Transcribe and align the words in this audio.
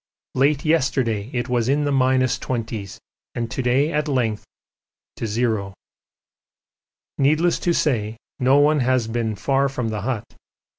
Late 0.33 0.65
yesterday 0.65 1.29
it 1.31 1.47
was 1.47 1.69
in 1.69 1.83
the 1.83 1.91
minus 1.91 2.39
twenties, 2.39 2.99
and 3.35 3.51
to 3.51 3.61
day 3.61 3.91
at 3.93 4.07
length 4.07 4.41
it 4.43 4.49
has 4.49 4.49
risen 4.49 5.13
to 5.17 5.27
zero. 5.27 5.73
Needless 7.19 7.59
to 7.59 7.71
say 7.71 8.17
no 8.39 8.57
one 8.57 8.79
has 8.79 9.07
been 9.07 9.35
far 9.35 9.69
from 9.69 9.89
the 9.89 10.01
hut. 10.01 10.25